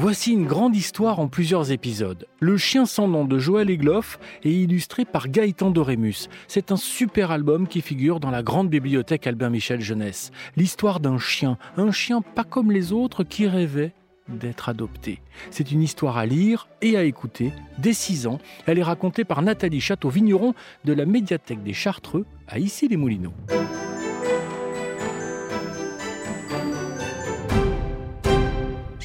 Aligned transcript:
Voici 0.00 0.30
une 0.30 0.46
grande 0.46 0.76
histoire 0.76 1.18
en 1.18 1.26
plusieurs 1.26 1.72
épisodes. 1.72 2.28
Le 2.38 2.56
chien 2.56 2.86
sans 2.86 3.08
nom 3.08 3.24
de 3.24 3.36
Joël 3.40 3.68
Egloff 3.68 4.20
est 4.44 4.52
illustré 4.52 5.04
par 5.04 5.26
Gaëtan 5.26 5.72
Dorémus. 5.72 6.28
C'est 6.46 6.70
un 6.70 6.76
super 6.76 7.32
album 7.32 7.66
qui 7.66 7.80
figure 7.80 8.20
dans 8.20 8.30
la 8.30 8.44
grande 8.44 8.70
bibliothèque 8.70 9.26
Albin 9.26 9.50
Michel 9.50 9.80
Jeunesse. 9.80 10.30
L'histoire 10.56 11.00
d'un 11.00 11.18
chien, 11.18 11.58
un 11.76 11.90
chien 11.90 12.22
pas 12.22 12.44
comme 12.44 12.70
les 12.70 12.92
autres 12.92 13.24
qui 13.24 13.48
rêvait 13.48 13.92
d'être 14.28 14.68
adopté. 14.68 15.20
C'est 15.50 15.72
une 15.72 15.82
histoire 15.82 16.16
à 16.16 16.26
lire 16.26 16.68
et 16.80 16.96
à 16.96 17.02
écouter 17.02 17.52
dès 17.78 17.92
6 17.92 18.28
ans. 18.28 18.38
Elle 18.66 18.78
est 18.78 18.84
racontée 18.84 19.24
par 19.24 19.42
Nathalie 19.42 19.80
Château-Vigneron 19.80 20.54
de 20.84 20.92
la 20.92 21.06
médiathèque 21.06 21.64
des 21.64 21.74
Chartreux 21.74 22.24
à 22.46 22.60
Issy-les-Moulineaux. 22.60 23.34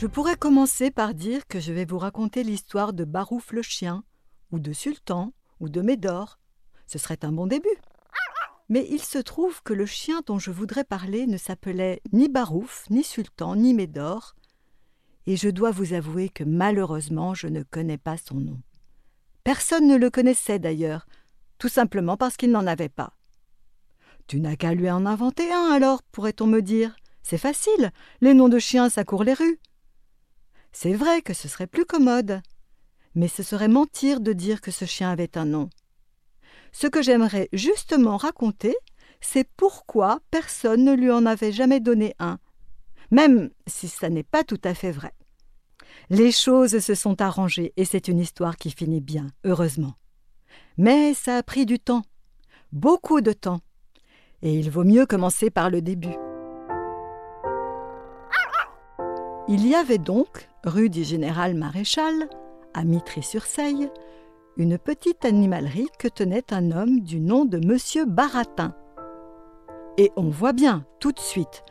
Je 0.04 0.10
pourrais 0.10 0.36
commencer 0.36 0.92
par 0.92 1.14
dire 1.14 1.48
que 1.48 1.62
je 1.62 1.72
vais 1.72 1.86
vous 1.86 1.98
raconter 1.98 2.44
l'histoire 2.44 2.92
de 2.92 3.06
Barouf 3.06 3.54
le 3.54 3.62
chien, 3.62 4.04
ou 4.52 4.60
de 4.60 4.74
Sultan, 4.74 5.32
ou 5.62 5.70
de 5.70 5.80
Médor. 5.80 6.40
Ce 6.88 7.00
serait 7.00 7.24
un 7.24 7.32
bon 7.32 7.48
début. 7.48 7.78
Mais 8.68 8.86
il 8.90 9.02
se 9.02 9.20
trouve 9.20 9.64
que 9.64 9.72
le 9.72 9.86
chien 9.86 10.20
dont 10.26 10.40
je 10.40 10.52
voudrais 10.52 10.84
parler 10.84 11.26
ne 11.26 11.38
s'appelait 11.38 12.02
ni 12.12 12.28
Barouf, 12.28 12.84
ni 12.90 13.02
Sultan, 13.02 13.56
ni 13.56 13.74
Médor, 13.74 14.36
et 15.26 15.38
je 15.38 15.48
dois 15.48 15.72
vous 15.72 15.94
avouer 15.94 16.28
que 16.28 16.44
malheureusement 16.44 17.34
je 17.34 17.48
ne 17.48 17.64
connais 17.64 17.98
pas 17.98 18.18
son 18.18 18.36
nom. 18.36 18.62
Personne 19.46 19.88
ne 19.88 19.96
le 19.96 20.10
connaissait 20.10 20.60
d'ailleurs, 20.60 21.08
tout 21.60 21.70
simplement 21.70 22.18
parce 22.18 22.36
qu'il 22.36 22.52
n'en 22.52 22.68
avait 22.68 22.90
pas. 22.90 23.14
Tu 24.28 24.42
n'as 24.42 24.58
qu'à 24.58 24.74
lui 24.74 24.92
en 24.92 25.06
inventer 25.06 25.50
un 25.54 25.72
alors, 25.72 26.04
pourrait-on 26.04 26.48
me 26.48 26.62
dire. 26.62 26.94
C'est 27.22 27.38
facile, 27.38 27.94
les 28.20 28.34
noms 28.34 28.50
de 28.50 28.60
chiens 28.60 28.90
ça 28.90 29.06
court 29.06 29.24
les 29.24 29.34
rues. 29.34 29.62
C'est 30.74 30.94
vrai 30.94 31.22
que 31.22 31.34
ce 31.34 31.48
serait 31.48 31.68
plus 31.68 31.86
commode, 31.86 32.42
mais 33.16 33.28
ce 33.28 33.44
serait 33.44 33.68
mentir 33.68 34.20
de 34.20 34.34
dire 34.34 34.60
que 34.60 34.72
ce 34.72 34.86
chien 34.86 35.12
avait 35.12 35.38
un 35.38 35.46
nom. 35.46 35.70
Ce 36.72 36.88
que 36.88 37.04
j'aimerais 37.04 37.48
justement 37.54 38.18
raconter, 38.18 38.76
c'est 39.22 39.48
pourquoi 39.56 40.20
personne 40.32 40.84
ne 40.84 40.94
lui 40.94 41.12
en 41.12 41.26
avait 41.28 41.52
jamais 41.52 41.80
donné 41.80 42.16
un, 42.20 42.40
même 43.12 43.52
si 43.68 43.88
ça 43.88 44.10
n'est 44.10 44.24
pas 44.24 44.44
tout 44.44 44.60
à 44.64 44.74
fait 44.74 44.92
vrai. 44.92 45.14
Les 46.10 46.32
choses 46.32 46.80
se 46.80 46.96
sont 46.96 47.22
arrangées 47.22 47.72
et 47.78 47.86
c'est 47.86 48.08
une 48.08 48.20
histoire 48.20 48.58
qui 48.58 48.72
finit 48.72 49.02
bien, 49.02 49.28
heureusement. 49.44 49.94
Mais 50.78 51.14
ça 51.14 51.38
a 51.38 51.44
pris 51.44 51.68
du 51.68 51.80
temps, 51.80 52.04
beaucoup 52.72 53.22
de 53.22 53.32
temps, 53.32 53.62
et 54.42 54.54
il 54.54 54.72
vaut 54.72 54.84
mieux 54.84 55.06
commencer 55.06 55.52
par 55.52 55.70
le 55.70 55.82
début. 55.82 56.16
Il 59.50 59.68
y 59.68 59.76
avait 59.76 59.98
donc, 59.98 60.48
rue 60.64 60.90
du 60.90 61.04
Général 61.04 61.54
Maréchal, 61.54 62.30
à 62.74 62.86
Mitry-sur-Seille, 62.86 63.90
une 64.56 64.78
petite 64.78 65.26
animalerie 65.26 65.90
que 66.00 66.08
tenait 66.08 66.54
un 66.54 66.72
homme 66.72 67.02
du 67.02 67.20
nom 67.20 67.44
de 67.44 67.58
Monsieur 67.58 68.06
Baratin. 68.06 68.74
Et 69.98 70.14
on 70.16 70.30
voit 70.30 70.54
bien 70.54 70.86
tout 71.02 71.12
de 71.12 71.20
suite 71.20 71.66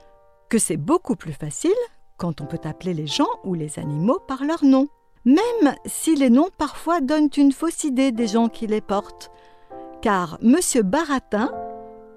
que 0.51 0.59
c'est 0.59 0.77
beaucoup 0.77 1.17
plus 1.17 1.33
facile 1.33 1.71
quand 2.19 2.43
on 2.43 2.47
peut 2.47 2.61
appeler 2.65 2.93
les 2.93 3.07
gens 3.07 3.31
ou 3.43 3.55
les 3.55 3.79
animaux 3.79 4.19
par 4.29 4.45
leur 4.45 4.63
nom, 4.65 4.89
même 5.25 5.75
si 5.87 6.15
les 6.15 6.29
noms 6.29 6.51
parfois 6.59 7.01
donnent 7.01 7.31
une 7.39 7.53
fausse 7.53 7.85
idée 7.85 8.13
des 8.13 8.27
gens 8.27 8.51
qui 8.51 8.67
les 8.67 8.83
portent. 8.83 9.31
Car 10.03 10.37
Monsieur 10.43 10.83
Baratin 10.83 11.51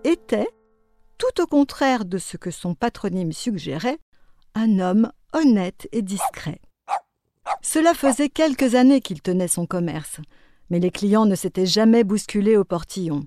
était, 0.04 0.50
tout 1.18 1.42
au 1.42 1.46
contraire 1.46 2.04
de 2.04 2.18
ce 2.18 2.36
que 2.36 2.52
son 2.52 2.76
patronyme 2.76 3.32
suggérait, 3.32 4.00
un 4.54 4.80
homme 4.80 5.12
honnête 5.36 5.88
et 5.92 6.02
discret. 6.02 6.60
Cela 7.62 7.94
faisait 7.94 8.30
quelques 8.30 8.76
années 8.76 9.02
qu'il 9.02 9.22
tenait 9.22 9.48
son 9.48 9.66
commerce, 9.66 10.20
mais 10.70 10.80
les 10.80 10.92
clients 10.92 11.26
ne 11.26 11.36
s'étaient 11.36 11.66
jamais 11.66 12.04
bousculés 12.04 12.58
au 12.58 12.64
portillon. 12.64 13.24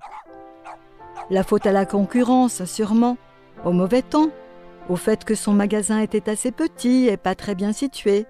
La 1.30 1.45
faute 1.45 1.67
à 1.67 1.73
la 1.73 1.86
concurrence, 1.86 2.64
sûrement, 2.64 3.17
au 3.64 3.73
mauvais 3.73 4.02
temps, 4.02 4.30
au 4.89 4.96
fait 4.96 5.24
que 5.24 5.35
son 5.35 5.52
magasin 5.52 6.01
était 6.01 6.30
assez 6.30 6.51
petit 6.51 7.07
et 7.07 7.17
pas 7.17 7.35
très 7.35 7.55
bien 7.55 7.73
situé. 7.73 8.27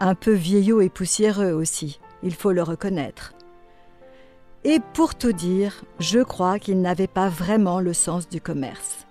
Un 0.00 0.14
peu 0.14 0.32
vieillot 0.32 0.80
et 0.80 0.88
poussiéreux 0.88 1.52
aussi, 1.52 2.00
il 2.22 2.34
faut 2.34 2.52
le 2.52 2.62
reconnaître. 2.62 3.34
Et 4.64 4.78
pour 4.94 5.14
tout 5.14 5.32
dire, 5.32 5.84
je 5.98 6.20
crois 6.20 6.58
qu'il 6.58 6.80
n'avait 6.80 7.08
pas 7.08 7.28
vraiment 7.28 7.80
le 7.80 7.92
sens 7.92 8.28
du 8.28 8.40
commerce. 8.40 9.06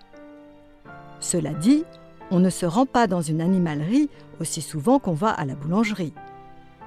Cela 1.20 1.54
dit, 1.54 1.84
on 2.32 2.40
ne 2.40 2.50
se 2.50 2.66
rend 2.66 2.86
pas 2.86 3.08
dans 3.08 3.22
une 3.22 3.42
animalerie 3.42 4.10
aussi 4.40 4.62
souvent 4.62 4.98
qu'on 4.98 5.14
va 5.14 5.30
à 5.30 5.46
la 5.46 5.54
boulangerie. 5.54 6.14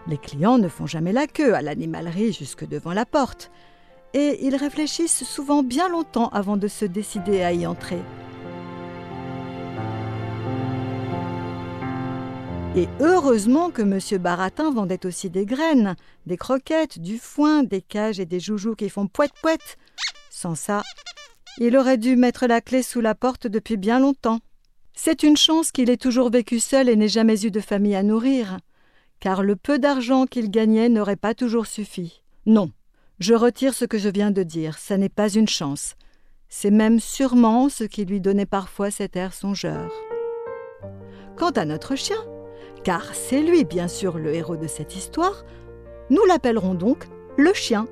Les 0.09 0.19
clients 0.19 0.59
ne 0.59 0.69
font 0.69 0.87
jamais 0.87 1.13
la 1.13 1.27
queue 1.27 1.55
à 1.55 1.63
l'animalerie 1.63 2.33
jusque 2.33 2.67
devant 2.67 2.93
la 2.93 3.07
porte, 3.07 3.51
et 4.15 4.45
ils 4.47 4.57
réfléchissent 4.57 5.25
souvent 5.25 5.63
bien 5.63 5.89
longtemps 5.89 6.29
avant 6.29 6.57
de 6.57 6.69
se 6.69 6.85
décider 6.85 7.43
à 7.43 7.53
y 7.53 7.67
entrer. 7.67 8.01
Et 12.77 12.89
heureusement 13.01 13.71
que 13.71 13.83
M. 13.83 14.21
Baratin 14.21 14.73
vendait 14.73 15.07
aussi 15.07 15.31
des 15.31 15.47
graines, 15.47 15.95
des 16.27 16.37
croquettes, 16.37 16.99
du 16.99 17.19
foin, 17.19 17.63
des 17.63 17.83
cages 17.83 18.19
et 18.19 18.27
des 18.27 18.41
joujoux 18.41 18.75
qui 18.75 18.89
font 18.89 19.07
poète-poète. 19.07 19.79
Sans 20.29 20.57
ça, 20.57 20.83
il 21.59 21.77
aurait 21.77 21.99
dû 21.99 22.17
mettre 22.17 22.47
la 22.47 22.61
clé 22.61 22.83
sous 22.83 23.01
la 23.01 23.15
porte 23.15 23.47
depuis 23.47 23.77
bien 23.77 24.01
longtemps. 24.01 24.41
C'est 24.97 25.25
une 25.25 25.37
chance 25.37 25.73
qu'il 25.73 25.91
ait 25.91 25.97
toujours 25.97 26.31
vécu 26.31 26.61
seul 26.61 26.89
et 26.89 26.95
n'ait 26.95 27.09
jamais 27.09 27.45
eu 27.45 27.51
de 27.51 27.61
famille 27.61 27.97
à 27.97 28.05
nourrir, 28.05 28.59
car 29.19 29.43
le 29.43 29.57
peu 29.57 29.81
d'argent 29.81 30.27
qu'il 30.27 30.51
gagnait 30.51 30.89
n'aurait 30.89 31.17
pas 31.17 31.35
toujours 31.35 31.67
suffi. 31.67 32.23
Non, 32.47 32.71
je 33.19 33.35
retire 33.35 33.75
ce 33.75 33.85
que 33.85 33.99
je 33.99 34.09
viens 34.09 34.31
de 34.31 34.45
dire, 34.45 34.79
ça 34.79 34.97
n'est 34.97 35.09
pas 35.09 35.29
une 35.29 35.49
chance. 35.49 35.97
C'est 36.49 36.71
même 36.71 37.01
sûrement 37.01 37.69
ce 37.69 37.83
qui 37.83 38.05
lui 38.05 38.21
donnait 38.21 38.47
parfois 38.47 38.93
cet 38.93 39.17
air 39.17 39.35
songeur. 39.35 39.91
Quant 41.37 41.51
à 41.51 41.65
notre 41.65 41.97
chien, 41.97 42.25
car 42.85 43.15
c'est 43.15 43.43
lui 43.43 43.65
bien 43.65 43.89
sûr 43.89 44.19
le 44.19 44.33
héros 44.33 44.57
de 44.57 44.69
cette 44.69 44.95
histoire, 44.95 45.45
nous 46.09 46.25
l'appellerons 46.27 46.75
donc 46.75 47.09
le 47.37 47.53
chien, 47.53 47.89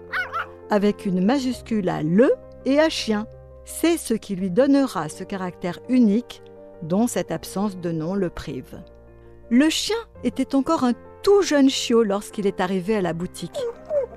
avec 0.70 1.04
une 1.04 1.24
majuscule 1.24 1.88
à 1.88 2.02
le 2.04 2.32
et 2.64 2.78
à 2.78 2.88
chien. 2.88 3.26
C'est 3.64 3.96
ce 3.96 4.14
qui 4.14 4.36
lui 4.36 4.50
donnera 4.50 5.08
ce 5.08 5.24
caractère 5.24 5.80
unique 5.88 6.42
dont 6.82 7.06
cette 7.06 7.30
absence 7.30 7.76
de 7.76 7.92
nom 7.92 8.14
le 8.14 8.30
prive. 8.30 8.82
Le 9.50 9.68
chien 9.70 9.96
était 10.24 10.54
encore 10.54 10.84
un 10.84 10.94
tout 11.22 11.42
jeune 11.42 11.70
chiot 11.70 12.02
lorsqu'il 12.02 12.46
est 12.46 12.60
arrivé 12.60 12.96
à 12.96 13.02
la 13.02 13.12
boutique, 13.12 13.60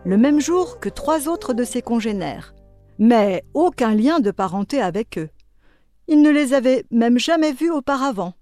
le 0.05 0.17
même 0.17 0.39
jour 0.39 0.79
que 0.79 0.89
trois 0.89 1.27
autres 1.27 1.53
de 1.53 1.63
ses 1.63 1.81
congénères, 1.81 2.53
mais 2.99 3.43
aucun 3.53 3.93
lien 3.93 4.19
de 4.19 4.31
parenté 4.31 4.81
avec 4.81 5.17
eux. 5.17 5.29
Il 6.07 6.21
ne 6.21 6.29
les 6.29 6.53
avait 6.53 6.85
même 6.91 7.19
jamais 7.19 7.51
vus 7.51 7.71
auparavant. 7.71 8.33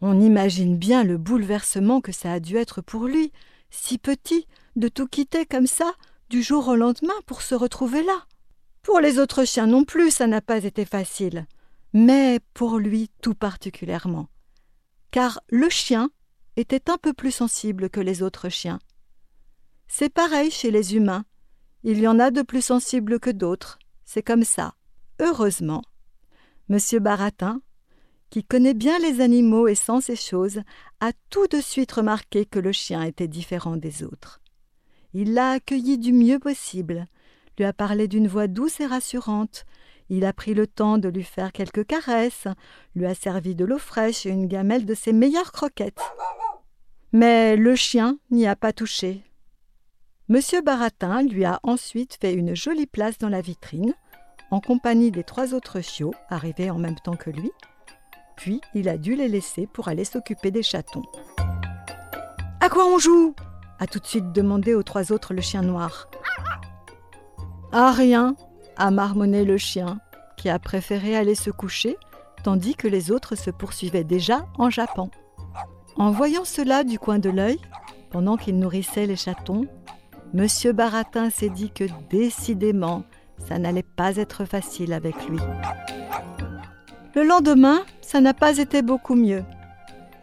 On 0.00 0.20
imagine 0.20 0.76
bien 0.76 1.04
le 1.04 1.18
bouleversement 1.18 2.00
que 2.00 2.12
ça 2.12 2.32
a 2.32 2.40
dû 2.40 2.56
être 2.56 2.80
pour 2.80 3.04
lui, 3.04 3.32
si 3.70 3.98
petit, 3.98 4.46
de 4.76 4.88
tout 4.88 5.06
quitter 5.06 5.46
comme 5.46 5.66
ça, 5.66 5.92
du 6.28 6.42
jour 6.42 6.68
au 6.68 6.76
lendemain, 6.76 7.14
pour 7.26 7.42
se 7.42 7.54
retrouver 7.54 8.02
là. 8.02 8.24
Pour 8.82 9.00
les 9.00 9.18
autres 9.18 9.44
chiens 9.44 9.66
non 9.66 9.84
plus, 9.84 10.10
ça 10.10 10.26
n'a 10.26 10.40
pas 10.40 10.64
été 10.64 10.84
facile, 10.84 11.46
mais 11.92 12.40
pour 12.54 12.78
lui 12.78 13.10
tout 13.20 13.34
particulièrement. 13.34 14.28
Car 15.10 15.40
le 15.48 15.68
chien 15.68 16.10
était 16.56 16.90
un 16.90 16.98
peu 16.98 17.12
plus 17.12 17.32
sensible 17.32 17.90
que 17.90 18.00
les 18.00 18.22
autres 18.22 18.48
chiens. 18.48 18.78
C'est 19.88 20.12
pareil 20.12 20.50
chez 20.50 20.70
les 20.70 20.96
humains. 20.96 21.24
Il 21.84 21.98
y 21.98 22.08
en 22.08 22.18
a 22.18 22.30
de 22.30 22.42
plus 22.42 22.62
sensibles 22.62 23.20
que 23.20 23.30
d'autres. 23.30 23.78
C'est 24.04 24.22
comme 24.22 24.44
ça. 24.44 24.74
Heureusement. 25.20 25.82
Monsieur 26.68 27.00
Baratin, 27.00 27.60
qui 28.30 28.44
connaît 28.44 28.74
bien 28.74 28.98
les 28.98 29.20
animaux 29.20 29.68
et 29.68 29.74
sent 29.74 30.00
ces 30.00 30.16
choses, 30.16 30.62
a 31.00 31.12
tout 31.28 31.46
de 31.48 31.60
suite 31.60 31.92
remarqué 31.92 32.46
que 32.46 32.58
le 32.58 32.72
chien 32.72 33.02
était 33.02 33.28
différent 33.28 33.76
des 33.76 34.02
autres. 34.02 34.40
Il 35.12 35.34
l'a 35.34 35.50
accueilli 35.50 35.98
du 35.98 36.14
mieux 36.14 36.38
possible, 36.38 37.08
lui 37.58 37.66
a 37.66 37.74
parlé 37.74 38.08
d'une 38.08 38.28
voix 38.28 38.46
douce 38.46 38.80
et 38.80 38.86
rassurante, 38.86 39.66
il 40.08 40.24
a 40.24 40.32
pris 40.32 40.54
le 40.54 40.66
temps 40.66 40.98
de 40.98 41.08
lui 41.08 41.24
faire 41.24 41.52
quelques 41.52 41.86
caresses, 41.86 42.46
lui 42.94 43.06
a 43.06 43.14
servi 43.14 43.54
de 43.54 43.64
l'eau 43.64 43.78
fraîche 43.78 44.26
et 44.26 44.30
une 44.30 44.46
gamelle 44.46 44.84
de 44.86 44.94
ses 44.94 45.12
meilleures 45.12 45.52
croquettes. 45.52 46.02
Mais 47.12 47.56
le 47.56 47.74
chien 47.74 48.18
n'y 48.30 48.46
a 48.46 48.56
pas 48.56 48.72
touché. 48.72 49.22
Monsieur 50.28 50.62
Baratin 50.62 51.22
lui 51.22 51.44
a 51.44 51.60
ensuite 51.62 52.18
fait 52.20 52.32
une 52.32 52.54
jolie 52.54 52.86
place 52.86 53.18
dans 53.18 53.28
la 53.28 53.40
vitrine, 53.40 53.94
en 54.50 54.60
compagnie 54.60 55.10
des 55.10 55.24
trois 55.24 55.54
autres 55.54 55.80
chiots 55.80 56.14
arrivés 56.28 56.70
en 56.70 56.78
même 56.78 56.98
temps 57.04 57.16
que 57.16 57.30
lui, 57.30 57.50
puis 58.36 58.60
il 58.74 58.88
a 58.88 58.98
dû 58.98 59.14
les 59.14 59.28
laisser 59.28 59.66
pour 59.66 59.88
aller 59.88 60.04
s'occuper 60.04 60.50
des 60.50 60.62
chatons. 60.62 61.04
À 62.60 62.68
quoi 62.68 62.86
on 62.86 62.98
joue? 62.98 63.34
a 63.78 63.86
tout 63.88 63.98
de 63.98 64.06
suite 64.06 64.30
demandé 64.32 64.74
aux 64.74 64.84
trois 64.84 65.10
autres 65.10 65.34
le 65.34 65.40
chien 65.40 65.62
noir. 65.62 66.08
À 67.72 67.90
rien, 67.90 68.36
a 68.76 68.90
marmonné 68.90 69.44
le 69.44 69.58
chien, 69.58 70.00
qui 70.36 70.48
a 70.48 70.58
préféré 70.58 71.16
aller 71.16 71.34
se 71.34 71.50
coucher, 71.50 71.96
tandis 72.42 72.74
que 72.74 72.88
les 72.88 73.10
autres 73.10 73.36
se 73.36 73.50
poursuivaient 73.50 74.04
déjà 74.04 74.46
en 74.58 74.70
jappant. 74.70 75.10
En 75.96 76.10
voyant 76.10 76.44
cela 76.44 76.84
du 76.84 76.98
coin 76.98 77.18
de 77.18 77.30
l'œil, 77.30 77.58
pendant 78.10 78.36
qu'il 78.36 78.58
nourrissait 78.58 79.06
les 79.06 79.16
chatons, 79.16 79.66
Monsieur 80.34 80.72
Baratin 80.72 81.28
s'est 81.28 81.50
dit 81.50 81.70
que 81.70 81.84
décidément, 82.08 83.04
ça 83.38 83.58
n'allait 83.58 83.82
pas 83.82 84.16
être 84.16 84.46
facile 84.46 84.94
avec 84.94 85.28
lui. 85.28 85.38
Le 87.14 87.22
lendemain, 87.22 87.82
ça 88.00 88.20
n'a 88.20 88.32
pas 88.32 88.56
été 88.56 88.80
beaucoup 88.80 89.14
mieux. 89.14 89.44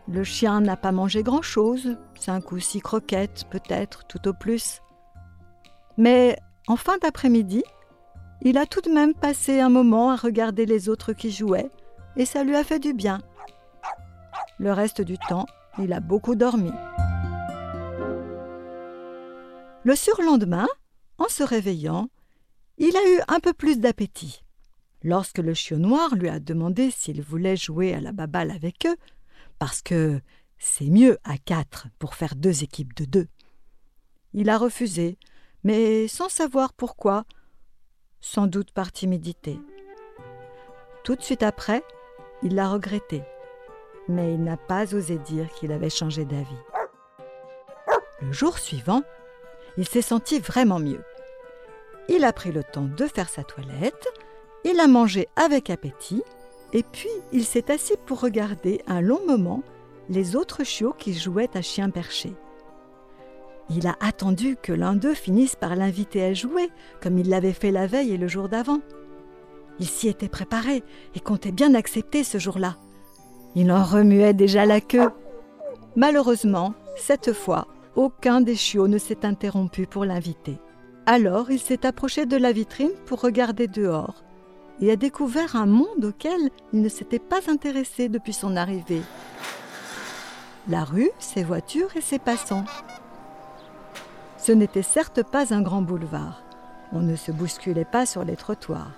Le 0.07 0.24
chien 0.24 0.62
n'a 0.62 0.75
pas 0.75 0.92
mangé 0.92 1.22
grand-chose, 1.22 1.98
cinq 2.19 2.51
ou 2.51 2.60
six 2.60 2.81
croquettes 2.81 3.46
peut-être, 3.51 4.07
tout 4.07 4.28
au 4.28 4.34
plus. 4.34 4.81
Mais 5.98 6.36
en 6.68 6.75
fin 6.75 6.98
d'après-midi, 6.98 7.63
il 8.41 8.57
a 8.57 8.65
tout 8.65 8.81
de 8.81 8.89
même 8.89 9.13
passé 9.13 9.59
un 9.59 9.69
moment 9.69 10.12
à 10.12 10.15
regarder 10.15 10.65
les 10.65 10.89
autres 10.89 11.13
qui 11.13 11.31
jouaient, 11.31 11.69
et 12.15 12.25
ça 12.25 12.44
lui 12.44 12.56
a 12.56 12.63
fait 12.63 12.80
du 12.80 12.94
bien. 12.94 13.19
Le 14.59 14.71
reste 14.71 15.01
du 15.01 15.18
temps, 15.18 15.45
il 15.77 15.94
a 15.94 16.00
beaucoup 16.00 16.36
dormi. 16.36 16.71
Le 19.83 19.95
surlendemain, 19.95 20.68
en 21.18 21.27
se 21.27 21.44
réveillant, 21.44 22.09
il 22.77 22.95
a 22.95 23.15
eu 23.15 23.21
un 23.27 23.39
peu 23.39 23.53
plus 23.53 23.80
d'appétit. 23.80 24.44
Lorsque 25.03 25.38
le 25.38 25.53
chiot 25.53 25.77
noir 25.77 26.15
lui 26.15 26.30
a 26.30 26.39
demandé 26.39 26.91
s'il 26.91 27.21
voulait 27.21 27.56
jouer 27.56 27.94
à 27.94 28.01
la 28.01 28.12
baballe 28.12 28.51
avec 28.51 28.86
eux, 28.86 28.97
parce 29.57 29.81
que 29.81 30.19
c'est 30.57 30.89
mieux 30.89 31.18
à 31.24 31.38
quatre 31.38 31.88
pour 32.00 32.15
faire 32.15 32.36
deux 32.36 32.63
équipes 32.63 32.94
de 32.95 33.06
deux, 33.06 33.27
il 34.33 34.50
a 34.50 34.57
refusé, 34.57 35.18
mais 35.63 36.07
sans 36.07 36.30
savoir 36.30 36.74
pourquoi, 36.74 37.25
sans 38.21 38.48
doute 38.48 38.71
par 38.71 38.92
timidité. 38.92 39.60
Tout 41.04 41.16
de 41.16 41.21
suite 41.21 41.44
après, 41.44 41.83
il 42.44 42.56
l'a 42.56 42.69
regretté, 42.69 43.24
mais 44.07 44.33
il 44.33 44.44
n'a 44.44 44.57
pas 44.57 44.94
osé 44.94 45.18
dire 45.18 45.50
qu'il 45.54 45.71
avait 45.71 45.89
changé 45.89 46.25
d'avis. 46.25 46.56
Le 48.21 48.31
jour 48.31 48.57
suivant, 48.60 49.04
il 49.77 49.88
s'est 49.88 50.01
senti 50.01 50.39
vraiment 50.39 50.80
mieux. 50.80 51.04
Il 52.10 52.25
a 52.25 52.33
pris 52.33 52.51
le 52.51 52.63
temps 52.63 52.89
de 52.95 53.06
faire 53.06 53.30
sa 53.30 53.44
toilette, 53.44 54.07
il 54.65 54.80
a 54.80 54.88
mangé 54.88 55.27
avec 55.36 55.69
appétit, 55.69 56.24
et 56.74 56.83
puis 56.83 57.10
il 57.31 57.45
s'est 57.45 57.72
assis 57.72 57.95
pour 58.06 58.19
regarder 58.19 58.81
un 58.88 59.01
long 59.01 59.25
moment 59.25 59.63
les 60.10 60.36
autres 60.36 60.63
chiots 60.63 60.94
qui 60.98 61.13
jouaient 61.13 61.56
à 61.56 61.62
chien 61.62 61.89
perché. 61.89 62.33
Il 63.69 63.88
a 63.88 63.95
attendu 64.00 64.56
que 64.62 64.74
l'un 64.74 64.95
d'eux 64.95 65.13
finisse 65.13 65.56
par 65.56 65.75
l'inviter 65.75 66.24
à 66.24 66.33
jouer, 66.33 66.69
comme 67.01 67.18
il 67.18 67.30
l'avait 67.30 67.54
fait 67.54 67.71
la 67.71 67.88
veille 67.88 68.13
et 68.13 68.18
le 68.18 68.27
jour 68.27 68.50
d'avant. 68.50 68.80
Il 69.80 69.88
s'y 69.88 70.07
était 70.07 70.30
préparé 70.30 70.83
et 71.16 71.19
comptait 71.19 71.51
bien 71.51 71.74
accepter 71.74 72.24
ce 72.24 72.38
jour-là. 72.38 72.77
Il 73.56 73.71
en 73.71 73.83
remuait 73.83 74.33
déjà 74.33 74.66
la 74.66 74.81
queue. 74.81 75.10
Malheureusement, 75.95 76.74
cette 76.98 77.33
fois, 77.33 77.68
aucun 77.95 78.42
des 78.42 78.56
chiots 78.56 78.88
ne 78.88 78.98
s'est 78.98 79.25
interrompu 79.25 79.86
pour 79.88 80.06
l'inviter. 80.06 80.57
Alors 81.06 81.50
il 81.50 81.60
s'est 81.60 81.86
approché 81.86 82.25
de 82.25 82.38
la 82.38 82.51
vitrine 82.51 82.92
pour 83.06 83.22
regarder 83.22 83.68
dehors 83.68 84.24
et 84.81 84.92
a 84.92 84.95
découvert 84.95 85.56
un 85.56 85.65
monde 85.65 86.06
auquel 86.06 86.39
il 86.72 86.81
ne 86.81 86.89
s'était 86.89 87.19
pas 87.19 87.50
intéressé 87.50 88.10
depuis 88.10 88.33
son 88.33 88.56
arrivée. 88.56 89.01
La 90.68 90.83
rue, 90.83 91.10
ses 91.19 91.44
voitures 91.44 91.95
et 91.95 92.01
ses 92.01 92.19
passants. 92.19 92.65
Ce 94.41 94.51
n'était 94.53 94.83
certes 94.83 95.21
pas 95.21 95.53
un 95.53 95.62
grand 95.62 95.81
boulevard. 95.81 96.41
On 96.94 97.01
ne 97.01 97.15
se 97.15 97.31
bousculait 97.31 97.86
pas 97.86 98.06
sur 98.06 98.24
les 98.24 98.36
trottoirs. 98.36 98.94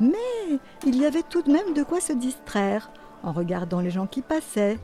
Mais 0.00 0.58
il 0.86 0.96
y 0.96 1.04
avait 1.04 1.22
tout 1.22 1.42
de 1.42 1.52
même 1.52 1.74
de 1.74 1.82
quoi 1.82 2.00
se 2.00 2.12
distraire 2.12 2.90
en 3.22 3.32
regardant 3.32 3.80
les 3.80 3.90
gens 3.90 4.06
qui 4.06 4.22
passaient, 4.22 4.78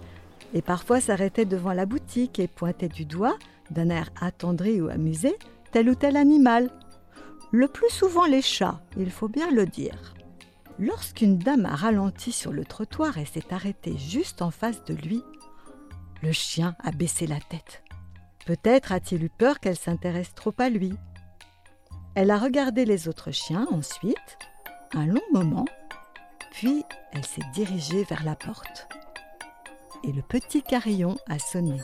et 0.54 0.62
parfois 0.62 1.00
s'arrêtait 1.00 1.44
devant 1.44 1.72
la 1.72 1.86
boutique 1.86 2.38
et 2.38 2.46
pointait 2.46 2.88
du 2.88 3.04
doigt 3.04 3.36
d'un 3.70 3.88
air 3.88 4.10
attendri 4.20 4.80
ou 4.80 4.88
amusé, 4.88 5.38
tel 5.70 5.88
ou 5.88 5.94
tel 5.94 6.16
animal. 6.16 6.70
Le 7.50 7.68
plus 7.68 7.90
souvent 7.90 8.26
les 8.26 8.42
chats, 8.42 8.80
il 8.96 9.10
faut 9.10 9.28
bien 9.28 9.50
le 9.50 9.66
dire. 9.66 10.14
Lorsqu'une 10.78 11.38
dame 11.38 11.66
a 11.66 11.74
ralenti 11.74 12.32
sur 12.32 12.52
le 12.52 12.64
trottoir 12.64 13.18
et 13.18 13.24
s'est 13.24 13.52
arrêtée 13.52 13.96
juste 13.96 14.42
en 14.42 14.50
face 14.50 14.84
de 14.84 14.94
lui, 14.94 15.22
le 16.22 16.32
chien 16.32 16.74
a 16.82 16.90
baissé 16.90 17.26
la 17.26 17.40
tête. 17.40 17.82
Peut-être 18.46 18.92
a-t-il 18.92 19.24
eu 19.24 19.30
peur 19.30 19.60
qu'elle 19.60 19.76
s'intéresse 19.76 20.34
trop 20.34 20.54
à 20.58 20.68
lui. 20.68 20.94
Elle 22.14 22.30
a 22.30 22.38
regardé 22.38 22.84
les 22.84 23.08
autres 23.08 23.30
chiens 23.30 23.66
ensuite, 23.70 24.38
un 24.92 25.06
long 25.06 25.22
moment, 25.32 25.64
puis 26.50 26.84
elle 27.12 27.24
s'est 27.24 27.42
dirigée 27.54 28.04
vers 28.04 28.24
la 28.24 28.34
porte. 28.34 28.88
Et 30.04 30.12
le 30.12 30.22
petit 30.22 30.62
carillon 30.62 31.16
a 31.28 31.38
sonné. 31.38 31.80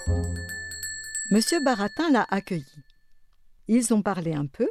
Monsieur 1.30 1.62
Baratin 1.64 2.10
l'a 2.10 2.26
accueillie. 2.28 2.64
Ils 3.68 3.94
ont 3.94 4.02
parlé 4.02 4.34
un 4.34 4.46
peu, 4.46 4.68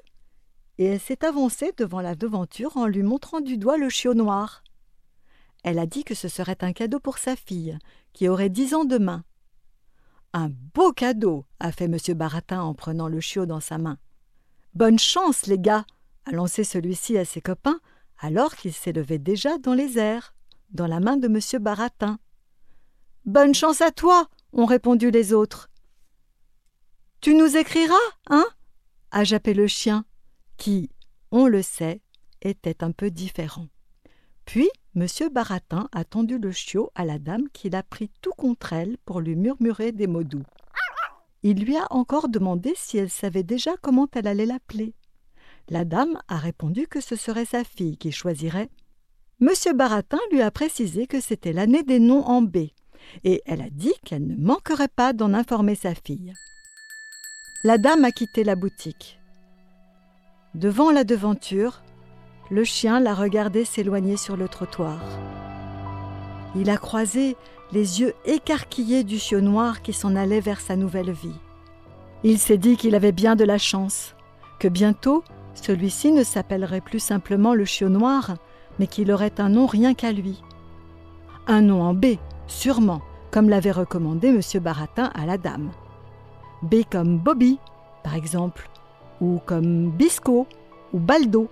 et 0.78 0.86
elle 0.86 1.00
s'est 1.00 1.24
avancée 1.24 1.72
devant 1.78 2.02
la 2.02 2.16
devanture 2.16 2.78
en 2.78 2.88
lui 2.88 3.04
montrant 3.04 3.40
du 3.40 3.58
doigt 3.58 3.78
le 3.78 3.90
chiot 3.90 4.14
noir. 4.14 4.64
Elle 5.64 5.80
a 5.80 5.86
dit 5.86 6.04
que 6.04 6.16
ce 6.16 6.28
serait 6.28 6.58
un 6.62 6.74
cadeau 6.74 7.00
pour 7.00 7.18
sa 7.18 7.36
fille, 7.36 7.78
qui 8.14 8.28
aurait 8.28 8.50
dix 8.50 8.74
ans 8.74 8.86
demain. 8.86 9.24
Un 10.38 10.52
beau 10.76 10.94
cadeau, 10.94 11.48
a 11.60 11.72
fait 11.72 11.88
monsieur 11.88 12.14
Baratin 12.14 12.62
en 12.62 12.76
prenant 12.76 13.08
le 13.08 13.20
chiot 13.20 13.48
dans 13.48 13.60
sa 13.60 13.80
main. 13.80 13.98
Bonne 14.76 15.00
chance, 15.00 15.48
les 15.48 15.58
gars, 15.58 15.84
a 16.26 16.32
lancé 16.32 16.64
celui-ci 16.64 17.18
à 17.18 17.26
ses 17.26 17.42
copains, 17.42 17.80
alors 18.20 18.56
qu'il 18.56 18.72
s'élevait 18.72 19.18
déjà 19.18 19.58
dans 19.58 19.74
les 19.74 19.98
airs, 19.98 20.36
dans 20.70 20.86
la 20.86 21.00
main 21.00 21.18
de 21.18 21.28
monsieur 21.28 21.58
Baratin. 21.58 22.20
Bonne 23.26 23.56
chance 23.56 23.82
à 23.82 23.90
toi, 23.90 24.30
ont 24.54 24.68
répondu 24.68 25.10
les 25.10 25.34
autres. 25.34 25.72
Tu 27.20 27.34
nous 27.34 27.58
écriras, 27.58 27.96
hein? 28.30 28.46
a 29.10 29.24
jappé 29.24 29.56
le 29.56 29.66
chien, 29.66 30.06
qui, 30.58 30.92
on 31.32 31.48
le 31.48 31.64
sait, 31.64 32.00
était 32.44 32.84
un 32.84 32.92
peu 32.92 33.10
différent. 33.10 33.70
Puis 34.46 34.70
M. 34.98 35.06
Baratin 35.32 35.90
a 35.92 36.04
tendu 36.04 36.40
le 36.40 36.52
chiot 36.52 36.90
à 36.96 37.06
la 37.06 37.20
dame 37.20 37.50
qui 37.54 37.70
l'a 37.70 37.84
pris 37.84 38.10
tout 38.24 38.32
contre 38.36 38.74
elle 38.74 38.98
pour 39.06 39.22
lui 39.22 39.36
murmurer 39.36 39.92
des 39.92 40.08
mots 40.08 40.24
doux. 40.24 40.42
Il 41.44 41.64
lui 41.64 41.78
a 41.78 41.86
encore 41.92 42.30
demandé 42.30 42.74
si 42.76 42.98
elle 42.98 43.12
savait 43.12 43.44
déjà 43.44 43.78
comment 43.80 44.08
elle 44.14 44.26
allait 44.26 44.48
l'appeler. 44.48 44.96
La 45.70 45.86
dame 45.86 46.20
a 46.28 46.38
répondu 46.38 46.88
que 46.88 47.00
ce 47.00 47.16
serait 47.16 47.46
sa 47.46 47.64
fille 47.64 47.96
qui 47.98 48.12
choisirait. 48.12 48.72
M. 49.40 49.50
Baratin 49.76 50.18
lui 50.32 50.42
a 50.42 50.50
précisé 50.50 51.06
que 51.06 51.22
c'était 51.22 51.54
l'année 51.54 51.84
des 51.84 52.00
noms 52.00 52.26
en 52.26 52.42
B, 52.42 52.70
et 53.24 53.44
elle 53.46 53.62
a 53.62 53.70
dit 53.70 53.94
qu'elle 54.04 54.26
ne 54.26 54.36
manquerait 54.36 54.88
pas 54.88 55.14
d'en 55.14 55.36
informer 55.36 55.76
sa 55.76 55.94
fille. 55.94 56.34
La 57.64 57.78
dame 57.78 58.04
a 58.04 58.12
quitté 58.12 58.44
la 58.44 58.56
boutique. 58.56 59.20
Devant 60.56 60.90
la 60.90 61.04
devanture, 61.04 61.84
le 62.50 62.64
chien 62.64 63.00
l'a 63.00 63.14
regardé 63.14 63.66
s'éloigner 63.66 64.18
sur 64.18 64.38
le 64.38 64.48
trottoir. 64.48 65.00
Il 66.56 66.70
a 66.70 66.78
croisé 66.78 67.36
les 67.72 68.00
yeux 68.00 68.14
écarquillés 68.26 69.04
du 69.04 69.20
chiot 69.20 69.42
noir 69.42 69.82
qui 69.82 69.94
s'en 69.94 70.16
allait 70.16 70.40
vers 70.40 70.62
sa 70.62 70.76
nouvelle 70.76 71.12
vie. 71.12 71.36
Il 72.24 72.40
s'est 72.40 72.58
dit 72.58 72.78
qu'il 72.78 72.96
avait 72.96 73.12
bien 73.12 73.36
de 73.36 73.44
la 73.44 73.58
chance, 73.58 74.16
que 74.60 74.68
bientôt 74.68 75.24
celui-ci 75.54 76.12
ne 76.12 76.24
s'appellerait 76.24 76.82
plus 76.82 77.00
simplement 77.00 77.54
le 77.54 77.66
chiot 77.66 77.90
noir, 77.90 78.36
mais 78.80 78.88
qu'il 78.88 79.12
aurait 79.12 79.40
un 79.40 79.50
nom 79.50 79.66
rien 79.66 79.94
qu'à 79.94 80.12
lui. 80.12 80.42
Un 81.48 81.62
nom 81.62 81.82
en 81.82 81.94
B, 81.94 82.18
sûrement, 82.48 83.02
comme 83.32 83.50
l'avait 83.50 83.72
recommandé 83.72 84.30
M. 84.30 84.42
Baratin 84.62 85.12
à 85.16 85.26
la 85.26 85.38
dame. 85.38 85.72
B 86.62 86.78
comme 86.90 87.18
Bobby, 87.18 87.60
par 88.04 88.16
exemple, 88.16 88.70
ou 89.22 89.40
comme 89.46 89.90
Bisco 89.92 90.48
ou 90.94 91.00
Baldo. 91.00 91.50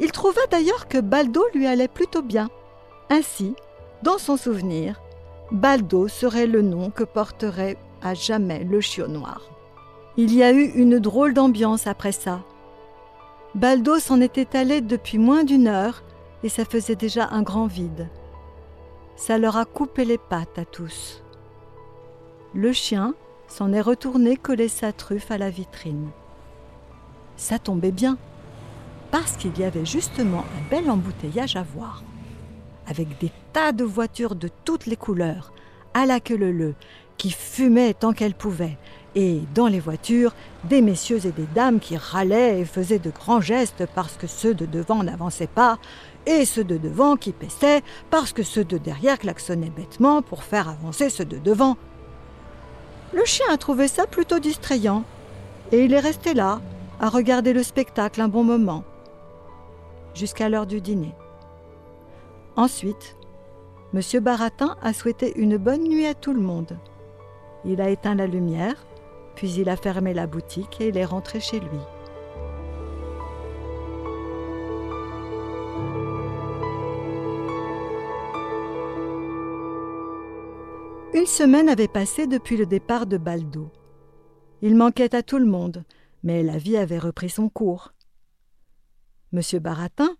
Il 0.00 0.12
trouva 0.12 0.40
d'ailleurs 0.50 0.88
que 0.88 0.98
Baldo 0.98 1.42
lui 1.54 1.66
allait 1.66 1.88
plutôt 1.88 2.22
bien. 2.22 2.48
Ainsi, 3.10 3.54
dans 4.02 4.18
son 4.18 4.36
souvenir, 4.36 5.00
Baldo 5.50 6.08
serait 6.08 6.46
le 6.46 6.62
nom 6.62 6.90
que 6.90 7.04
porterait 7.04 7.76
à 8.02 8.14
jamais 8.14 8.64
le 8.64 8.80
chiot 8.80 9.08
noir. 9.08 9.50
Il 10.16 10.34
y 10.34 10.42
a 10.42 10.52
eu 10.52 10.64
une 10.74 10.98
drôle 10.98 11.34
d'ambiance 11.34 11.86
après 11.86 12.12
ça. 12.12 12.42
Baldo 13.54 13.98
s'en 13.98 14.20
était 14.20 14.56
allé 14.56 14.80
depuis 14.80 15.18
moins 15.18 15.44
d'une 15.44 15.68
heure 15.68 16.02
et 16.42 16.48
ça 16.48 16.64
faisait 16.64 16.96
déjà 16.96 17.28
un 17.30 17.42
grand 17.42 17.66
vide. 17.66 18.08
Ça 19.16 19.38
leur 19.38 19.56
a 19.56 19.64
coupé 19.64 20.04
les 20.04 20.18
pattes 20.18 20.58
à 20.58 20.64
tous. 20.64 21.24
Le 22.54 22.72
chien, 22.72 23.14
s'en 23.48 23.72
est 23.72 23.80
retourné 23.80 24.36
coller 24.36 24.68
sa 24.68 24.92
truffe 24.92 25.30
à 25.30 25.38
la 25.38 25.50
vitrine. 25.50 26.10
Ça 27.36 27.58
tombait 27.58 27.92
bien, 27.92 28.18
parce 29.10 29.36
qu'il 29.36 29.58
y 29.58 29.64
avait 29.64 29.86
justement 29.86 30.44
un 30.56 30.70
bel 30.70 30.90
embouteillage 30.90 31.56
à 31.56 31.62
voir, 31.62 32.02
avec 32.86 33.18
des 33.18 33.32
tas 33.52 33.72
de 33.72 33.84
voitures 33.84 34.34
de 34.34 34.48
toutes 34.64 34.86
les 34.86 34.96
couleurs, 34.96 35.52
à 35.94 36.06
la 36.06 36.20
queue 36.20 36.36
leu 36.36 36.74
qui 37.16 37.30
fumaient 37.30 37.94
tant 37.94 38.12
qu'elles 38.12 38.34
pouvaient, 38.34 38.78
et 39.14 39.40
dans 39.54 39.66
les 39.66 39.80
voitures, 39.80 40.34
des 40.64 40.80
messieurs 40.80 41.26
et 41.26 41.32
des 41.32 41.48
dames 41.54 41.80
qui 41.80 41.96
râlaient 41.96 42.60
et 42.60 42.64
faisaient 42.64 42.98
de 42.98 43.10
grands 43.10 43.40
gestes 43.40 43.84
parce 43.94 44.16
que 44.16 44.26
ceux 44.26 44.54
de 44.54 44.66
devant 44.66 45.02
n'avançaient 45.02 45.48
pas, 45.48 45.78
et 46.26 46.44
ceux 46.44 46.64
de 46.64 46.76
devant 46.76 47.16
qui 47.16 47.32
paissaient 47.32 47.82
parce 48.10 48.32
que 48.32 48.42
ceux 48.42 48.64
de 48.64 48.78
derrière 48.78 49.18
klaxonnaient 49.18 49.72
bêtement 49.74 50.22
pour 50.22 50.44
faire 50.44 50.68
avancer 50.68 51.10
ceux 51.10 51.24
de 51.24 51.38
devant. 51.38 51.76
Le 53.12 53.24
chien 53.24 53.46
a 53.50 53.56
trouvé 53.56 53.88
ça 53.88 54.06
plutôt 54.06 54.38
distrayant 54.38 55.04
et 55.72 55.84
il 55.84 55.92
est 55.94 56.00
resté 56.00 56.34
là, 56.34 56.60
à 57.00 57.08
regarder 57.08 57.52
le 57.52 57.62
spectacle 57.62 58.20
un 58.20 58.28
bon 58.28 58.44
moment, 58.44 58.84
jusqu'à 60.14 60.48
l'heure 60.48 60.66
du 60.66 60.80
dîner. 60.80 61.14
Ensuite, 62.56 63.16
M. 63.94 64.00
Baratin 64.20 64.76
a 64.82 64.92
souhaité 64.92 65.38
une 65.38 65.56
bonne 65.56 65.84
nuit 65.84 66.06
à 66.06 66.14
tout 66.14 66.34
le 66.34 66.40
monde. 66.40 66.76
Il 67.64 67.80
a 67.80 67.88
éteint 67.88 68.14
la 68.14 68.26
lumière, 68.26 68.86
puis 69.34 69.50
il 69.52 69.68
a 69.68 69.76
fermé 69.76 70.12
la 70.12 70.26
boutique 70.26 70.80
et 70.80 70.88
il 70.88 70.96
est 70.96 71.04
rentré 71.04 71.40
chez 71.40 71.60
lui. 71.60 71.78
Une 81.14 81.26
semaine 81.26 81.68
avait 81.68 81.88
passé 81.88 82.26
depuis 82.26 82.56
le 82.56 82.66
départ 82.66 83.06
de 83.06 83.16
Baldo. 83.16 83.70
Il 84.60 84.76
manquait 84.76 85.14
à 85.14 85.22
tout 85.22 85.38
le 85.38 85.46
monde, 85.46 85.84
mais 86.22 86.42
la 86.42 86.58
vie 86.58 86.76
avait 86.76 86.98
repris 86.98 87.30
son 87.30 87.48
cours. 87.48 87.92
Monsieur 89.32 89.58
Baratin, 89.58 90.16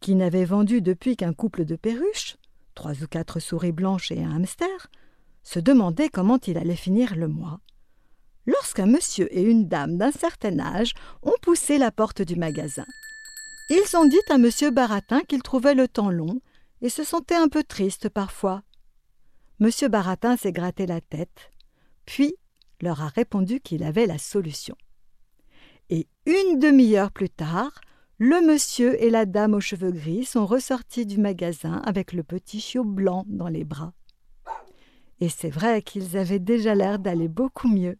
qui 0.00 0.14
n'avait 0.14 0.46
vendu 0.46 0.80
depuis 0.80 1.16
qu'un 1.16 1.34
couple 1.34 1.64
de 1.64 1.76
perruches, 1.76 2.36
trois 2.74 3.02
ou 3.02 3.06
quatre 3.06 3.40
souris 3.40 3.72
blanches 3.72 4.10
et 4.10 4.22
un 4.24 4.36
hamster, 4.36 4.90
se 5.42 5.58
demandait 5.58 6.08
comment 6.08 6.38
il 6.46 6.56
allait 6.56 6.76
finir 6.76 7.14
le 7.14 7.28
mois. 7.28 7.60
Lorsqu'un 8.46 8.86
monsieur 8.86 9.28
et 9.36 9.42
une 9.42 9.68
dame 9.68 9.98
d'un 9.98 10.10
certain 10.10 10.58
âge 10.58 10.94
ont 11.22 11.34
poussé 11.42 11.76
la 11.78 11.92
porte 11.92 12.22
du 12.22 12.36
magasin. 12.36 12.86
Ils 13.68 13.96
ont 13.96 14.06
dit 14.06 14.20
à 14.30 14.38
monsieur 14.38 14.70
Baratin 14.70 15.20
qu'il 15.20 15.42
trouvait 15.42 15.74
le 15.74 15.86
temps 15.86 16.10
long 16.10 16.40
et 16.80 16.88
se 16.88 17.04
sentait 17.04 17.36
un 17.36 17.48
peu 17.48 17.62
triste 17.62 18.08
parfois. 18.08 18.62
Monsieur 19.60 19.88
Baratin 19.88 20.36
s'est 20.36 20.52
gratté 20.52 20.86
la 20.86 21.00
tête, 21.00 21.52
puis 22.06 22.34
leur 22.80 23.02
a 23.02 23.08
répondu 23.08 23.60
qu'il 23.60 23.84
avait 23.84 24.06
la 24.06 24.18
solution. 24.18 24.74
Et 25.90 26.08
une 26.26 26.58
demi-heure 26.58 27.12
plus 27.12 27.30
tard, 27.30 27.80
le 28.18 28.40
monsieur 28.46 29.02
et 29.02 29.10
la 29.10 29.26
dame 29.26 29.54
aux 29.54 29.60
cheveux 29.60 29.90
gris 29.90 30.24
sont 30.24 30.46
ressortis 30.46 31.06
du 31.06 31.18
magasin 31.18 31.82
avec 31.84 32.12
le 32.12 32.22
petit 32.22 32.60
chiot 32.60 32.84
blanc 32.84 33.24
dans 33.26 33.48
les 33.48 33.64
bras. 33.64 33.92
Et 35.20 35.28
c'est 35.28 35.50
vrai 35.50 35.82
qu'ils 35.82 36.16
avaient 36.16 36.38
déjà 36.38 36.74
l'air 36.74 36.98
d'aller 36.98 37.28
beaucoup 37.28 37.68
mieux. 37.68 37.98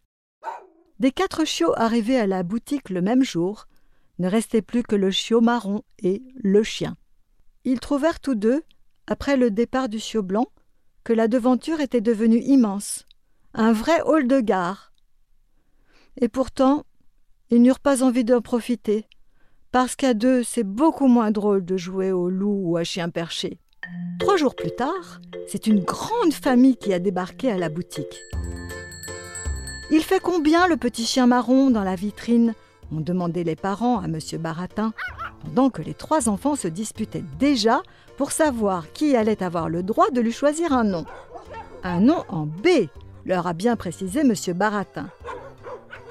Des 0.99 1.11
quatre 1.11 1.45
chiots 1.45 1.77
arrivés 1.77 2.19
à 2.19 2.27
la 2.27 2.43
boutique 2.43 2.91
le 2.91 3.03
même 3.03 3.25
jour, 3.25 3.67
ne 4.19 4.29
restait 4.29 4.63
plus 4.63 4.83
que 4.83 4.97
le 4.97 5.11
chiot 5.11 5.41
marron 5.41 5.83
et 5.99 6.23
le 6.37 6.63
chien. 6.63 6.97
Ils 7.65 7.81
trouvèrent 7.81 8.21
tous 8.21 8.35
deux, 8.35 8.63
après 9.07 9.37
le 9.37 9.51
départ 9.51 9.89
du 9.89 9.99
chiot 9.99 10.23
blanc, 10.23 10.47
que 11.05 11.13
la 11.13 11.29
devanture 11.29 11.81
était 11.81 12.01
devenue 12.01 12.41
immense, 12.41 13.07
un 13.55 13.73
vrai 13.73 14.01
hall 14.03 14.29
de 14.29 14.41
gare. 14.41 14.93
Et 16.21 16.29
pourtant, 16.29 16.85
ils 17.51 17.61
n'eurent 17.61 17.81
pas 17.81 18.03
envie 18.03 18.25
d'en 18.25 18.41
profiter, 18.41 19.07
parce 19.73 19.97
qu'à 19.97 20.13
deux, 20.13 20.43
c'est 20.45 20.65
beaucoup 20.65 21.09
moins 21.09 21.31
drôle 21.31 21.65
de 21.65 21.79
jouer 21.79 22.13
au 22.13 22.29
loup 22.29 22.61
ou 22.63 22.77
à 22.77 22.85
chien 22.85 23.09
perché. 23.09 23.59
Trois 24.21 24.37
jours 24.37 24.55
plus 24.55 24.71
tard, 24.71 25.21
c'est 25.49 25.67
une 25.67 25.81
grande 25.81 26.33
famille 26.33 26.77
qui 26.77 26.93
a 26.93 26.99
débarqué 26.99 27.51
à 27.51 27.57
la 27.57 27.71
boutique. 27.71 28.21
Il 29.91 30.03
fait 30.03 30.21
combien 30.21 30.69
le 30.69 30.77
petit 30.77 31.05
chien 31.05 31.27
marron 31.27 31.71
dans 31.71 31.85
la 31.85 31.97
vitrine? 31.97 32.55
Ont 32.93 33.01
demandé 33.01 33.43
les 33.43 33.57
parents 33.57 34.01
à 34.01 34.05
M. 34.05 34.19
Baratin, 34.39 34.93
pendant 35.43 35.71
que 35.71 35.83
les 35.83 35.95
trois 35.95 36.29
enfants 36.29 36.57
se 36.57 36.69
disputaient 36.69 37.25
déjà 37.39 37.83
pour 38.19 38.31
savoir 38.31 38.93
qui 38.93 39.17
allait 39.17 39.43
avoir 39.43 39.71
le 39.71 39.83
droit 39.83 40.11
de 40.11 40.21
lui 40.21 40.33
choisir 40.33 40.73
un 40.73 40.85
nom. 40.85 41.07
Un 41.83 42.01
nom 42.01 42.25
en 42.29 42.45
B, 42.47 42.89
leur 43.25 43.47
a 43.47 43.55
bien 43.55 43.77
précisé 43.77 44.21
M. 44.21 44.35
Baratin. 44.55 45.09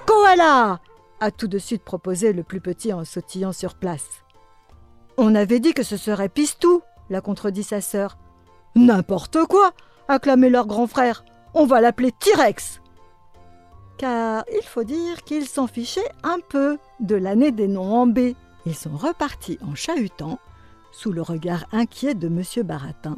Koala 0.08 0.80
a 1.22 1.32
tout 1.32 1.48
de 1.48 1.60
suite 1.60 1.84
proposé 1.84 2.34
le 2.34 2.44
plus 2.44 2.60
petit 2.60 2.92
en 2.92 3.06
sautillant 3.06 3.54
sur 3.54 3.76
place. 3.76 4.24
On 5.18 5.36
avait 5.36 5.60
dit 5.60 5.74
que 5.74 5.84
ce 5.84 5.96
serait 5.96 6.30
Pistou, 6.30 6.82
l'a 7.10 7.22
contredit 7.22 7.64
sa 7.64 7.80
sœur. 7.80 8.18
N'importe 8.76 9.38
quoi 9.46 9.72
acclamait 10.08 10.50
leur 10.50 10.68
grand 10.68 10.88
frère. 10.88 11.24
On 11.54 11.66
va 11.66 11.80
l'appeler 11.80 12.12
T-Rex. 12.12 12.82
Car 13.98 14.44
il 14.52 14.66
faut 14.66 14.84
dire 14.84 15.24
qu'ils 15.24 15.48
s'en 15.48 15.68
fichaient 15.68 16.12
un 16.24 16.40
peu 16.50 16.80
de 17.00 17.16
l'année 17.16 17.52
des 17.52 17.68
noms 17.68 17.94
en 17.94 18.08
B. 18.08 18.34
Ils 18.66 18.76
sont 18.76 18.98
repartis 18.98 19.60
en 19.62 19.76
chahutant, 19.76 20.40
sous 20.92 21.12
le 21.12 21.22
regard 21.22 21.66
inquiet 21.72 22.16
de 22.16 22.28
M. 22.28 22.66
Baratin, 22.66 23.18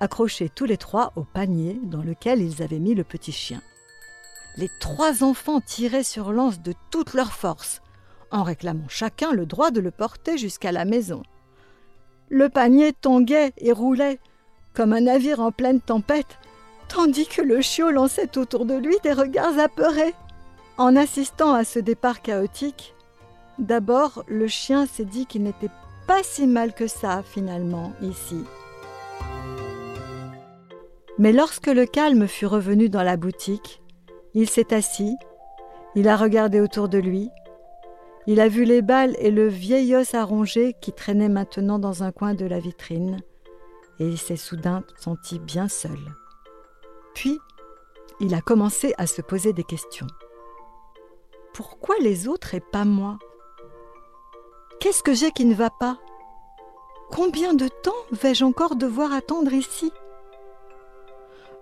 accrochés 0.00 0.50
tous 0.50 0.66
les 0.66 0.76
trois 0.76 1.12
au 1.16 1.22
panier 1.22 1.80
dans 1.82 2.02
lequel 2.02 2.42
ils 2.42 2.62
avaient 2.62 2.78
mis 2.78 2.94
le 2.94 3.04
petit 3.04 3.32
chien 3.32 3.62
les 4.56 4.70
trois 4.80 5.24
enfants 5.24 5.60
tiraient 5.60 6.02
sur 6.02 6.32
l'anse 6.32 6.60
de 6.60 6.74
toute 6.90 7.14
leur 7.14 7.32
force, 7.32 7.80
en 8.30 8.42
réclamant 8.42 8.88
chacun 8.88 9.32
le 9.32 9.46
droit 9.46 9.70
de 9.70 9.80
le 9.80 9.90
porter 9.90 10.36
jusqu'à 10.38 10.72
la 10.72 10.84
maison. 10.84 11.22
Le 12.28 12.48
panier 12.48 12.92
tanguait 12.92 13.52
et 13.58 13.72
roulait, 13.72 14.18
comme 14.74 14.92
un 14.92 15.02
navire 15.02 15.40
en 15.40 15.52
pleine 15.52 15.80
tempête, 15.80 16.38
tandis 16.88 17.26
que 17.26 17.42
le 17.42 17.60
chiot 17.60 17.90
lançait 17.90 18.38
autour 18.38 18.64
de 18.64 18.74
lui 18.74 18.96
des 19.02 19.12
regards 19.12 19.58
apeurés. 19.58 20.14
En 20.78 20.96
assistant 20.96 21.52
à 21.52 21.64
ce 21.64 21.78
départ 21.78 22.22
chaotique, 22.22 22.94
d'abord 23.58 24.24
le 24.26 24.48
chien 24.48 24.86
s'est 24.86 25.04
dit 25.04 25.26
qu'il 25.26 25.42
n'était 25.42 25.70
pas 26.06 26.22
si 26.22 26.46
mal 26.46 26.74
que 26.74 26.86
ça, 26.86 27.22
finalement, 27.22 27.92
ici. 28.00 28.42
Mais 31.18 31.32
lorsque 31.32 31.66
le 31.66 31.84
calme 31.84 32.26
fut 32.26 32.46
revenu 32.46 32.88
dans 32.88 33.02
la 33.02 33.18
boutique, 33.18 33.81
il 34.34 34.48
s'est 34.48 34.74
assis, 34.74 35.16
il 35.94 36.08
a 36.08 36.16
regardé 36.16 36.60
autour 36.60 36.88
de 36.88 36.98
lui, 36.98 37.30
il 38.26 38.40
a 38.40 38.48
vu 38.48 38.64
les 38.64 38.82
balles 38.82 39.16
et 39.18 39.30
le 39.30 39.48
vieil 39.48 39.94
os 39.96 40.14
à 40.14 40.26
qui 40.80 40.92
traînait 40.92 41.28
maintenant 41.28 41.78
dans 41.78 42.02
un 42.02 42.12
coin 42.12 42.34
de 42.34 42.46
la 42.46 42.60
vitrine, 42.60 43.18
et 43.98 44.06
il 44.06 44.18
s'est 44.18 44.36
soudain 44.36 44.84
senti 44.96 45.38
bien 45.38 45.68
seul. 45.68 45.98
Puis, 47.14 47.38
il 48.20 48.34
a 48.34 48.40
commencé 48.40 48.94
à 48.98 49.06
se 49.06 49.22
poser 49.22 49.52
des 49.52 49.64
questions. 49.64 50.06
Pourquoi 51.52 51.96
les 52.00 52.28
autres 52.28 52.54
et 52.54 52.60
pas 52.60 52.84
moi? 52.84 53.18
Qu'est-ce 54.80 55.02
que 55.02 55.14
j'ai 55.14 55.30
qui 55.30 55.44
ne 55.44 55.54
va 55.54 55.70
pas? 55.70 55.98
Combien 57.10 57.52
de 57.52 57.68
temps 57.68 57.90
vais-je 58.12 58.44
encore 58.44 58.76
devoir 58.76 59.12
attendre 59.12 59.52
ici? 59.52 59.92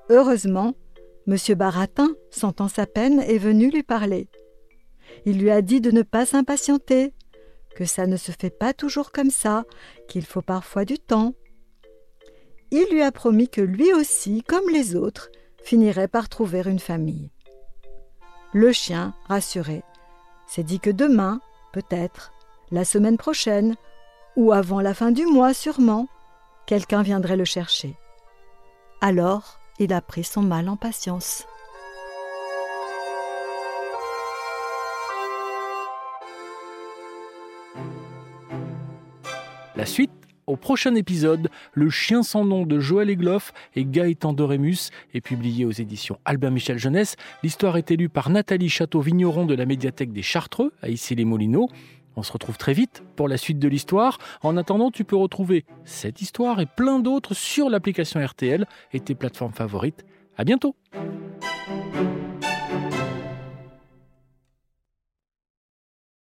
Heureusement, 0.09 0.75
Monsieur 1.27 1.55
Baratin, 1.55 2.09
sentant 2.31 2.69
sa 2.69 2.87
peine, 2.87 3.21
est 3.21 3.39
venu 3.39 3.71
lui 3.71 3.83
parler. 3.83 4.29
Il 5.27 5.39
lui 5.39 5.51
a 5.51 5.63
dit 5.63 5.81
de 5.81 5.91
ne 5.91 6.03
pas 6.03 6.27
s'impatienter, 6.27 7.13
que 7.77 7.85
ça 7.85 8.07
ne 8.07 8.17
se 8.17 8.33
fait 8.33 8.51
pas 8.51 8.73
toujours 8.73 9.13
comme 9.13 9.31
ça, 9.31 9.65
qu'il 10.09 10.25
faut 10.25 10.43
parfois 10.43 10.85
du 10.85 10.99
temps. 10.99 11.35
Il 12.71 12.87
lui 12.91 13.03
a 13.03 13.13
promis 13.13 13.49
que 13.49 13.61
lui 13.61 13.93
aussi, 13.93 14.43
comme 14.43 14.69
les 14.71 14.97
autres, 14.97 15.31
finirait 15.63 16.09
par 16.09 16.29
trouver 16.29 16.63
une 16.67 16.79
famille. 16.79 17.31
Le 18.53 18.73
chien, 18.73 19.15
rassuré, 19.29 19.83
s'est 20.47 20.65
dit 20.65 20.81
que 20.81 20.91
demain, 20.91 21.41
peut-être, 21.73 22.33
la 22.71 22.85
semaine 22.85 23.19
prochaine, 23.19 23.77
ou 24.37 24.53
avant 24.53 24.81
la 24.81 24.95
fin 24.95 25.11
du 25.11 25.27
mois 25.27 25.55
sûrement, 25.55 26.09
quelqu'un 26.67 27.03
viendrait 27.03 27.37
le 27.37 27.45
chercher. 27.45 27.97
Alors, 29.01 29.60
il 29.81 29.95
a 29.95 30.03
pris 30.03 30.25
son 30.25 30.43
mal 30.43 30.69
en 30.69 30.77
patience. 30.77 31.47
La 39.75 39.87
suite 39.87 40.11
au 40.47 40.57
prochain 40.57 40.95
épisode, 40.97 41.49
Le 41.73 41.89
chien 41.89 42.23
sans 42.23 42.45
nom 42.45 42.67
de 42.67 42.81
Joël 42.81 43.09
Egloff 43.09 43.53
et 43.75 43.85
Gaëtan 43.85 44.33
Dorémus 44.33 44.91
est 45.15 45.21
publié 45.21 45.65
aux 45.65 45.71
éditions 45.71 46.19
Albin 46.25 46.51
Michel 46.51 46.77
Jeunesse. 46.77 47.17
L'histoire 47.43 47.77
est 47.77 47.91
élue 47.91 48.09
par 48.09 48.31
Nathalie 48.31 48.69
Château-Vigneron 48.69 49.47
de 49.47 49.55
la 49.55 49.65
médiathèque 49.65 50.13
des 50.13 50.23
Chartreux 50.23 50.73
à 50.83 50.89
Issy-les-Moulineaux. 50.89 51.69
On 52.17 52.23
se 52.23 52.33
retrouve 52.33 52.59
très 52.59 52.73
vite 52.73 53.03
pour 53.17 53.29
la 53.29 53.37
suite 53.37 53.59
de 53.59 53.69
l'histoire. 53.69 54.19
En 54.43 54.57
attendant, 54.57 54.91
tu 54.91 55.05
peux 55.05 55.17
retrouver 55.17 55.65
cette 55.85 56.21
histoire 56.21 56.61
et 56.61 56.67
plein 56.67 56.99
d'autres 56.99 57.35
sur 57.35 57.71
l'application 57.71 58.25
RTL 58.25 58.67
et 58.93 59.01
tes 59.01 59.15
plateformes 59.15 59.53
favorites. 59.53 60.05
À 60.37 60.45
bientôt! 60.45 60.75